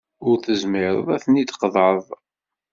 [0.27, 2.03] Ur tezmireḍ ad ten-id-tqeḍɛeḍ.